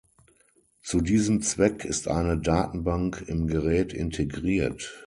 [0.81, 4.91] Zu diesem Zweck ist eine Datenbank im Gerät integriert.